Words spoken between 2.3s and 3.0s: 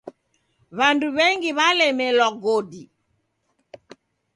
godi.